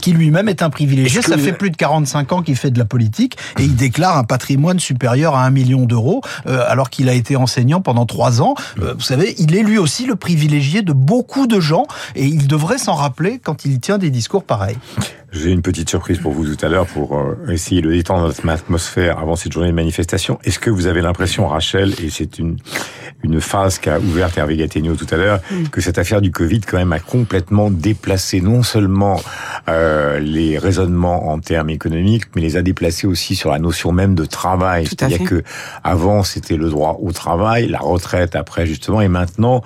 qui 0.00 0.12
lui-même 0.12 0.48
est 0.48 0.62
un 0.62 0.70
privilégié. 0.70 1.22
Ça 1.22 1.36
fait 1.36 1.52
plus 1.52 1.70
de 1.70 1.76
45 1.76 2.32
ans 2.32 2.40
qu'il 2.40 2.54
fait 2.54 2.70
de 2.70 2.78
la 2.78 2.84
politique 2.84 3.36
et 3.58 3.64
il 3.64 3.74
déclare 3.74 4.16
un 4.16 4.22
patrimoine 4.22 4.78
supérieur 4.78 5.34
à 5.34 5.44
un 5.44 5.50
million 5.50 5.86
d'euros 5.86 6.20
euh, 6.46 6.62
alors 6.68 6.88
qu'il 6.88 7.08
a 7.08 7.14
été 7.14 7.34
enseignant 7.34 7.80
pendant 7.80 8.06
trois 8.06 8.40
ans. 8.42 8.54
Euh, 8.80 8.94
vous 8.94 9.00
savez, 9.00 9.34
il 9.38 9.56
est 9.56 9.64
lui 9.64 9.76
aussi 9.76 10.06
le 10.06 10.14
privilégié 10.14 10.82
de 10.82 10.92
beaucoup 10.92 11.48
de 11.48 11.58
gens 11.58 11.88
et 12.14 12.26
il 12.26 12.46
devrait 12.46 12.78
s'en 12.78 12.94
rappeler 12.94 13.40
quand 13.42 13.64
il 13.64 13.80
tient 13.80 13.98
des 13.98 14.10
discours 14.10 14.44
pareils. 14.44 14.78
J'ai 15.32 15.50
une 15.50 15.62
petite 15.62 15.90
surprise 15.90 16.18
pour 16.18 16.30
vous 16.30 16.54
tout 16.54 16.64
à 16.64 16.68
l'heure 16.68 16.86
pour 16.86 17.18
euh, 17.18 17.50
essayer 17.50 17.82
de 17.82 17.90
détendre 17.90 18.22
notre 18.22 18.48
atmosphère 18.48 19.18
avant 19.18 19.34
cette 19.34 19.50
journée 19.50 19.70
de 19.70 19.74
manifestation. 19.74 20.38
Est-ce 20.44 20.60
que 20.60 20.70
vous 20.70 20.86
avez 20.86 21.00
l'impression, 21.00 21.48
Rachel, 21.48 21.94
et 22.00 22.08
c'est 22.08 22.38
une, 22.38 22.56
une 23.22 23.40
phase 23.40 23.78
qu'a 23.78 23.98
ouverte 23.98 24.38
Hervé 24.38 24.56
Gattegno 24.56 24.94
tout 24.94 25.06
à 25.10 25.16
l'heure, 25.16 25.40
que 25.72 25.80
cette 25.80 25.98
affaire 25.98 26.20
du 26.20 26.30
Covid 26.30 26.60
quand 26.60 26.78
même 26.78 26.92
a 26.92 27.00
complètement 27.00 27.70
déplacé 27.70 28.40
non 28.40 28.62
seulement 28.62 29.20
euh, 29.68 30.20
les 30.20 30.56
raisonnements 30.56 31.30
en 31.30 31.40
termes 31.40 31.70
économiques, 31.70 32.24
mais 32.34 32.42
les 32.42 32.56
a 32.56 32.62
déplacés 32.62 33.06
aussi 33.06 33.34
sur 33.34 33.50
la 33.50 33.58
notion 33.58 33.90
même 33.92 34.14
de 34.14 34.24
travail. 34.24 34.86
C'est-à-dire 34.86 35.24
que 35.24 35.42
avant 35.82 36.22
c'était 36.22 36.56
le 36.56 36.70
droit 36.70 36.98
au 37.02 37.12
travail, 37.12 37.68
la 37.68 37.78
retraite 37.78 38.36
après 38.36 38.66
justement, 38.66 39.00
et 39.00 39.08
maintenant 39.08 39.62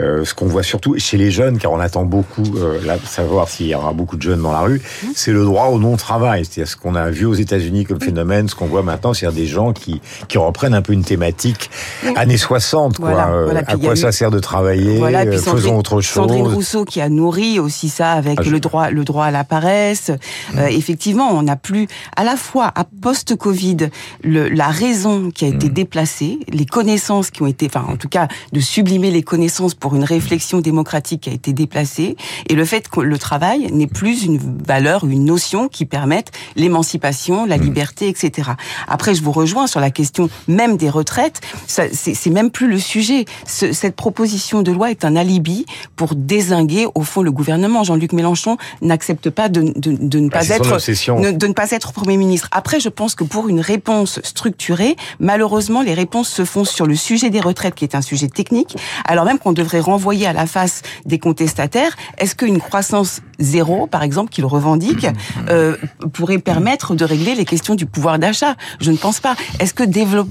euh, 0.00 0.24
ce 0.24 0.34
qu'on 0.34 0.46
voit 0.46 0.62
surtout 0.62 0.98
chez 0.98 1.18
les 1.18 1.30
jeunes, 1.30 1.58
car 1.58 1.72
on 1.72 1.80
attend 1.80 2.04
beaucoup 2.04 2.56
euh, 2.56 2.80
là, 2.84 2.96
savoir 3.04 3.48
s'il 3.48 3.66
y 3.66 3.74
aura 3.74 3.92
beaucoup 3.92 4.16
de 4.16 4.22
jeunes 4.22 4.40
dans 4.40 4.52
la 4.52 4.60
rue, 4.60 4.80
c'est 5.14 5.32
le 5.32 5.44
droit 5.44 5.66
au 5.66 5.78
non-travail. 5.78 6.44
C'est-à-dire 6.44 6.70
ce 6.70 6.76
qu'on 6.76 6.94
a 6.94 7.10
vu 7.10 7.26
aux 7.26 7.34
États-Unis 7.34 7.84
comme 7.84 8.00
phénomène, 8.00 8.48
ce 8.48 8.54
qu'on 8.54 8.66
voit 8.66 8.82
maintenant, 8.82 9.12
c'est-à-dire 9.12 9.40
des 9.40 9.46
gens 9.46 9.72
qui, 9.72 10.00
qui 10.28 10.38
reprennent 10.38 10.74
un 10.74 10.82
peu 10.82 10.94
une 10.94 11.04
thématique 11.04 11.70
années 12.16 12.38
60. 12.38 12.93
Quoi. 12.96 13.10
Euh, 13.10 13.62
à 13.66 13.76
quoi 13.76 13.96
ça 13.96 14.12
sert 14.12 14.30
de 14.30 14.38
travailler 14.38 15.02
euh, 15.02 15.38
Faisons 15.38 15.78
autre 15.78 16.00
chose. 16.00 16.14
Sandrine 16.14 16.46
Rousseau 16.46 16.84
qui 16.84 17.00
a 17.00 17.08
nourri 17.08 17.58
aussi 17.58 17.88
ça 17.88 18.12
avec 18.12 18.40
ah, 18.40 18.48
le 18.48 18.60
droit, 18.60 18.90
le 18.90 19.04
droit 19.04 19.26
à 19.26 19.30
la 19.30 19.44
paresse. 19.44 20.10
Euh, 20.56 20.66
effectivement, 20.66 21.30
on 21.32 21.42
n'a 21.42 21.56
plus 21.56 21.88
à 22.16 22.24
la 22.24 22.36
fois 22.36 22.70
à 22.74 22.84
post-Covid 22.84 23.88
la 24.22 24.68
raison 24.68 25.30
qui 25.30 25.44
a 25.44 25.48
été 25.48 25.68
mm. 25.68 25.72
déplacée, 25.72 26.38
les 26.48 26.66
connaissances 26.66 27.30
qui 27.30 27.42
ont 27.42 27.46
été, 27.46 27.66
enfin 27.66 27.84
en 27.88 27.96
tout 27.96 28.08
cas 28.08 28.28
de 28.52 28.60
sublimer 28.60 29.10
les 29.10 29.22
connaissances 29.22 29.74
pour 29.74 29.94
une 29.94 30.04
réflexion 30.04 30.60
démocratique 30.60 31.22
qui 31.22 31.30
a 31.30 31.32
été 31.32 31.52
déplacée, 31.52 32.16
et 32.48 32.54
le 32.54 32.64
fait 32.64 32.88
que 32.88 33.00
le 33.00 33.18
travail 33.18 33.70
n'est 33.72 33.86
plus 33.86 34.24
une 34.24 34.38
valeur 34.38 35.04
une 35.04 35.24
notion 35.24 35.68
qui 35.68 35.84
permette 35.86 36.30
l'émancipation, 36.56 37.46
la 37.46 37.58
mmh. 37.58 37.62
liberté, 37.62 38.08
etc. 38.08 38.50
Après, 38.88 39.14
je 39.14 39.22
vous 39.22 39.32
rejoins 39.32 39.66
sur 39.66 39.80
la 39.80 39.90
question 39.90 40.28
même 40.48 40.76
des 40.76 40.90
retraites. 40.90 41.40
C'est 41.66 42.30
même 42.30 42.50
plus 42.50 42.68
le 42.68 42.78
sujet. 42.84 43.24
cette 43.46 43.96
proposition 43.96 44.62
de 44.62 44.72
loi 44.72 44.90
est 44.90 45.04
un 45.04 45.16
alibi 45.16 45.66
pour 45.96 46.14
désinguer 46.14 46.86
au 46.94 47.02
fond 47.02 47.22
le 47.22 47.32
gouvernement. 47.32 47.82
Jean-Luc 47.84 48.12
Mélenchon 48.12 48.56
n'accepte 48.82 49.30
pas 49.30 49.48
de, 49.48 49.72
de, 49.76 50.18
ne 50.18 50.28
bah, 50.28 50.40
pas 50.40 50.48
être 50.48 50.78
de 51.32 51.46
ne 51.46 51.52
pas 51.52 51.70
être 51.70 51.92
premier 51.92 52.16
ministre. 52.16 52.48
Après, 52.52 52.80
je 52.80 52.88
pense 52.88 53.14
que 53.14 53.24
pour 53.24 53.48
une 53.48 53.60
réponse 53.60 54.20
structurée, 54.22 54.96
malheureusement, 55.18 55.82
les 55.82 55.94
réponses 55.94 56.28
se 56.28 56.44
font 56.44 56.64
sur 56.64 56.86
le 56.86 56.94
sujet 56.94 57.30
des 57.30 57.40
retraites, 57.40 57.74
qui 57.74 57.84
est 57.84 57.94
un 57.94 58.02
sujet 58.02 58.28
technique, 58.28 58.76
alors 59.06 59.24
même 59.24 59.38
qu'on 59.38 59.52
devrait 59.52 59.80
renvoyer 59.80 60.26
à 60.26 60.32
la 60.32 60.46
face 60.46 60.82
des 61.06 61.18
contestataires. 61.18 61.96
Est-ce 62.18 62.34
qu'une 62.34 62.60
croissance 62.60 63.20
zéro, 63.38 63.86
par 63.86 64.02
exemple, 64.02 64.30
qu'il 64.30 64.44
revendique 64.44 65.06
euh, 65.48 65.76
pourrait 66.12 66.38
permettre 66.38 66.94
de 66.94 67.04
régler 67.04 67.34
les 67.34 67.44
questions 67.44 67.74
du 67.74 67.86
pouvoir 67.86 68.18
d'achat? 68.18 68.56
Je 68.80 68.90
ne 68.90 68.96
pense 68.96 69.20
pas. 69.20 69.36
Est-ce 69.60 69.74
que 69.74 69.84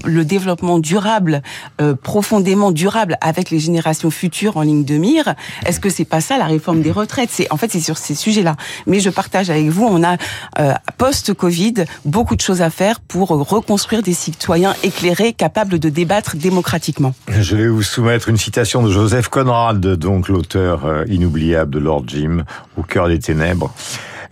le 0.06 0.26
développement 0.26 0.80
durable, 0.80 1.42
euh, 1.82 1.96
profondément 1.96 2.43
durable, 2.72 3.18
avec 3.22 3.50
les 3.50 3.60
générations 3.60 4.12
futures 4.12 4.58
en 4.58 4.62
ligne 4.62 4.84
de 4.84 4.96
mire, 4.96 5.36
est-ce 5.66 5.80
que 5.80 5.90
c'est 5.90 6.06
pas 6.06 6.22
ça 6.22 6.38
la 6.38 6.46
réforme 6.46 6.82
des 6.82 6.92
retraites? 6.92 7.30
C'est 7.32 7.52
en 7.52 7.58
fait 7.58 7.72
c'est 7.72 7.80
sur 7.80 7.98
ces 7.98 8.16
sujets-là. 8.16 8.56
Mais 8.88 9.00
je 9.00 9.10
partage 9.10 9.50
avec 9.50 9.70
vous, 9.70 9.86
on 9.86 10.04
a 10.04 10.18
euh, 10.60 10.74
post-Covid 10.98 11.86
beaucoup 12.06 12.36
de 12.36 12.42
choses 12.42 12.62
à 12.62 12.70
faire 12.70 13.00
pour 13.00 13.30
reconstruire 13.30 14.04
des 14.04 14.14
citoyens 14.14 14.76
éclairés, 14.84 15.34
capables 15.34 15.80
de 15.80 15.90
débattre 15.90 16.36
démocratiquement. 16.36 17.14
Je 17.28 17.56
vais 17.56 17.68
vous 17.68 17.84
soumettre 17.84 18.30
une 18.30 18.38
citation 18.38 18.84
de 18.84 18.92
Joseph 18.92 19.30
Conrad, 19.30 19.80
donc 19.80 20.28
l'auteur 20.28 20.86
euh, 20.86 21.06
inoubliable 21.08 21.72
de 21.72 21.80
Lord 21.80 22.04
Jim, 22.08 22.44
au 22.78 22.84
cœur 22.84 23.08
des 23.08 23.20
ténèbres. 23.20 23.74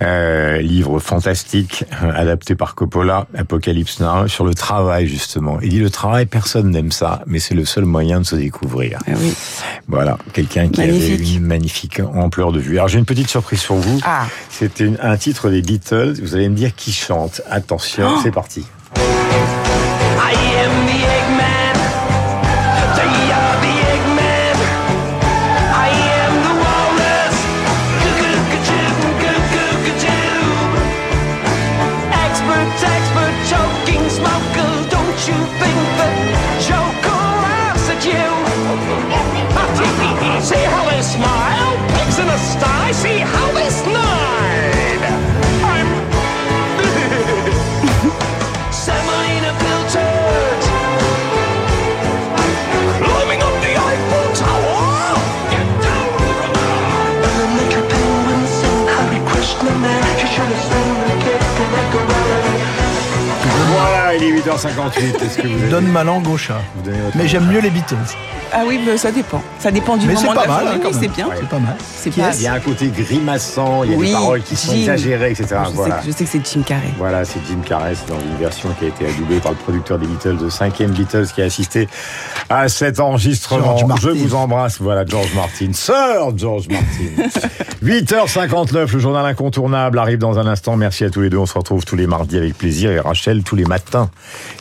Euh, 0.01 0.57
livre 0.61 0.99
fantastique 0.99 1.85
euh, 2.01 2.11
adapté 2.15 2.55
par 2.55 2.73
Coppola, 2.73 3.27
Apocalypse 3.37 3.99
Now, 3.99 4.27
sur 4.27 4.45
le 4.45 4.55
travail 4.55 5.05
justement. 5.07 5.59
Il 5.61 5.69
dit 5.69 5.79
le 5.79 5.91
travail, 5.91 6.25
personne 6.25 6.71
n'aime 6.71 6.91
ça, 6.91 7.21
mais 7.27 7.37
c'est 7.39 7.53
le 7.53 7.65
seul 7.65 7.85
moyen 7.85 8.21
de 8.21 8.25
se 8.25 8.35
découvrir. 8.35 8.99
Eh 9.07 9.13
oui. 9.13 9.33
Voilà, 9.87 10.17
quelqu'un 10.33 10.69
qui 10.69 10.81
avait 10.81 11.17
une 11.17 11.45
magnifique 11.45 11.99
ampleur 11.99 12.51
de 12.51 12.59
vue. 12.59 12.77
Alors 12.77 12.87
j'ai 12.87 12.97
une 12.97 13.05
petite 13.05 13.29
surprise 13.29 13.59
sur 13.59 13.75
vous. 13.75 13.99
Ah. 14.03 14.25
C'était 14.49 14.91
un 15.01 15.17
titre 15.17 15.49
des 15.49 15.61
Beatles. 15.61 16.15
Vous 16.21 16.35
allez 16.35 16.49
me 16.49 16.55
dire 16.55 16.73
qui 16.75 16.91
chante. 16.91 17.41
Attention, 17.49 18.07
oh. 18.15 18.19
c'est 18.23 18.31
parti. 18.31 18.65
8h58. 64.45 65.23
Est-ce 65.23 65.37
que 65.37 65.47
vous 65.47 65.61
avez- 65.61 65.69
Donne 65.69 65.87
ma 65.87 66.03
langue 66.03 66.27
au 66.27 66.37
chat. 66.37 66.61
vous 66.75 66.83
donnez 66.83 66.99
votre 67.01 67.17
Mais 67.17 67.27
j'aime 67.27 67.47
mieux 67.47 67.59
les 67.59 67.69
Beatles. 67.69 67.95
Ah 68.53 68.63
oui, 68.67 68.79
mais 68.85 68.97
ça 68.97 69.11
dépend. 69.11 69.41
Ça 69.59 69.71
dépend 69.71 69.95
du 69.95 70.05
Mais 70.07 70.15
c'est 70.15 70.25
moment 70.25 70.33
pas 70.35 70.43
de 70.43 70.47
la 70.49 70.53
mal, 70.55 70.65
journée. 70.65 70.81
hein, 70.83 70.89
Oui, 70.91 70.97
c'est 70.99 71.07
bien. 71.07 71.27
Ouais. 71.27 71.35
C'est 71.39 71.47
pas 71.49 71.59
mal. 71.59 71.75
C'est 71.79 72.09
pas. 72.13 72.31
Il 72.35 72.41
y 72.41 72.47
a 72.47 72.53
un 72.53 72.59
côté 72.59 72.87
grimaçant, 72.89 73.83
il 73.85 73.91
y 73.91 73.93
a 73.93 73.97
Oui, 73.97 74.07
des 74.07 74.13
paroles 74.13 74.41
qui 74.41 74.55
sont 74.57 74.71
Jim. 74.73 74.79
exagérées, 74.79 75.31
etc. 75.31 75.47
Je, 75.67 75.71
voilà. 75.71 75.95
sais, 76.01 76.01
que- 76.07 76.11
je 76.11 76.17
sais 76.17 76.23
que 76.25 76.29
c'est 76.31 76.53
Jim 76.53 76.63
Carrey. 76.65 76.89
Voilà, 76.97 77.23
c'est 77.23 77.39
Jim 77.47 77.59
Carrey, 77.65 77.93
c'est 77.95 78.09
dans 78.13 78.19
une 78.19 78.35
version 78.37 78.69
qui 78.77 78.85
a 78.85 78.87
été 78.89 79.07
adoubée 79.07 79.39
par 79.39 79.53
le 79.53 79.57
producteur 79.57 79.99
des 79.99 80.05
Beatles, 80.07 80.37
le 80.41 80.49
cinquième 80.49 80.91
Beatles 80.91 81.27
qui 81.33 81.41
a 81.41 81.45
assisté 81.45 81.87
à 82.49 82.67
cet 82.67 82.99
enregistrement. 82.99 83.77
Je 84.01 84.09
vous 84.09 84.35
embrasse, 84.35 84.81
voilà 84.81 85.05
George 85.05 85.33
Martin, 85.33 85.71
Sir 85.71 85.95
George 86.35 86.67
Martin. 86.67 87.29
8h59, 87.83 88.91
le 88.93 88.99
journal 88.99 89.25
incontournable 89.25 89.97
arrive 89.97 90.17
dans 90.19 90.37
un 90.39 90.45
instant. 90.47 90.75
Merci 90.75 91.05
à 91.05 91.09
tous 91.09 91.21
les 91.21 91.29
deux, 91.29 91.37
on 91.37 91.45
se 91.45 91.53
retrouve 91.57 91.85
tous 91.85 91.95
les 91.95 92.05
mardis 92.05 92.37
avec 92.37 92.57
plaisir 92.57 92.91
et 92.91 92.99
Rachel 92.99 93.43
tous 93.43 93.55
les 93.55 93.63
matins, 93.65 94.09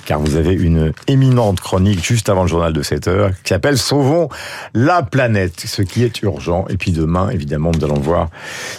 car 0.05 0.21
vous 0.21 0.37
avez 0.37 0.55
une 0.55 0.93
éminente 1.07 1.61
chronique 1.61 2.05
juste 2.05 2.29
avant 2.29 2.43
le 2.43 2.49
journal 2.49 2.73
de 2.73 2.83
7h 2.83 3.33
qui 3.43 3.49
s'appelle 3.49 3.79
Sauvons 3.79 4.29
la 4.75 5.03
planète, 5.03 5.61
ce 5.61 5.83
qui 5.83 6.03
est 6.03 6.23
urgent. 6.23 6.67
Et 6.69 6.77
puis 6.77 6.93
demain, 6.93 7.31
évidemment, 7.31 7.71
nous 7.73 7.85
allons 7.85 8.01
voir 8.01 8.31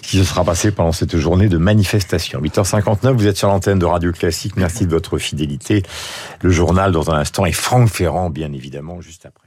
ce 0.02 0.08
qui 0.08 0.18
se 0.18 0.24
sera 0.24 0.44
passé 0.44 0.72
pendant 0.72 0.92
cette 0.92 1.18
journée 1.18 1.50
de 1.50 1.58
manifestation. 1.58 2.42
8h59, 2.42 3.12
vous 3.14 3.28
êtes 3.28 3.38
sur 3.38 3.48
l'antenne 3.48 3.80
de 3.80 3.86
Radio 3.86 4.12
Classique. 4.12 4.54
Merci 4.58 4.86
de 4.86 4.92
votre 4.92 5.18
fidélité. 5.18 5.84
Le 6.42 6.50
journal 6.50 6.92
dans 6.92 7.12
un 7.12 7.16
instant 7.16 7.46
et 7.46 7.52
Franck 7.52 7.90
Ferrand, 7.90 8.30
bien 8.30 8.52
évidemment, 8.54 9.02
juste 9.02 9.26
après. 9.26 9.41